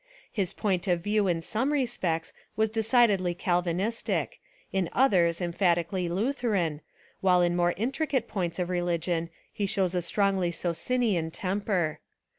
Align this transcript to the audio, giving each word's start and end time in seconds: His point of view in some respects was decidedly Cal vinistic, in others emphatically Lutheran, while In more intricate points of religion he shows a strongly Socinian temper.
His 0.31 0.51
point 0.51 0.87
of 0.87 1.01
view 1.01 1.27
in 1.27 1.43
some 1.43 1.71
respects 1.71 2.33
was 2.55 2.69
decidedly 2.69 3.35
Cal 3.35 3.61
vinistic, 3.61 4.39
in 4.73 4.89
others 4.93 5.41
emphatically 5.41 6.07
Lutheran, 6.09 6.81
while 7.19 7.43
In 7.43 7.55
more 7.55 7.75
intricate 7.77 8.27
points 8.27 8.57
of 8.57 8.67
religion 8.69 9.29
he 9.53 9.67
shows 9.67 9.93
a 9.93 10.01
strongly 10.01 10.49
Socinian 10.49 11.29
temper. 11.29 11.99